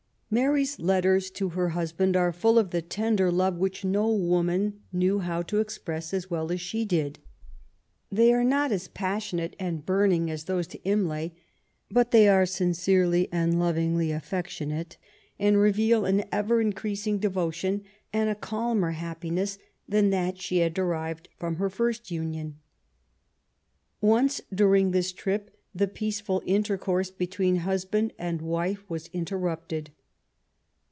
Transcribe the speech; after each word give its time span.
Mary^s 0.33 0.77
letters 0.79 1.29
to 1.29 1.49
her 1.49 1.71
husband 1.71 2.15
are 2.15 2.31
full 2.31 2.57
of 2.57 2.69
the 2.69 2.81
tender 2.81 3.29
love 3.29 3.57
which 3.57 3.83
no 3.83 4.09
woman 4.09 4.79
knew 4.93 5.19
how 5.19 5.41
to 5.41 5.59
express 5.59 6.13
as 6.13 6.29
well 6.29 6.53
as 6.53 6.61
she 6.61 6.85
did. 6.85 7.19
They 8.09 8.31
are 8.31 8.45
not 8.45 8.71
as 8.71 8.87
passionate 8.87 9.57
and 9.59 9.85
burning 9.85 10.31
as 10.31 10.45
those 10.45 10.67
to 10.67 10.81
Imlay, 10.85 11.33
but 11.89 12.11
they 12.11 12.29
are 12.29 12.45
sincerely 12.45 13.27
and 13.29 13.59
lovingly 13.59 14.13
affec 14.13 14.47
tionate, 14.47 14.95
and 15.37 15.57
reveal 15.57 16.05
an 16.05 16.23
ever 16.31 16.61
increasing 16.61 17.17
devotion 17.19 17.83
and 18.13 18.29
a 18.29 18.35
calmer 18.35 18.91
happiness 18.91 19.57
than 19.85 20.11
that 20.11 20.39
she 20.39 20.59
had 20.59 20.73
derived 20.73 21.27
from 21.35 21.57
her 21.57 21.69
first 21.69 22.09
union. 22.09 22.57
Once 23.99 24.39
during 24.55 24.91
this 24.91 25.11
trip 25.11 25.53
the 25.75 25.89
peaceful 25.89 26.41
intercourse 26.45 27.11
be 27.11 27.27
tween 27.27 27.57
husband 27.57 28.13
and 28.17 28.41
wife 28.41 28.89
was 28.89 29.07
interrupted. 29.11 29.89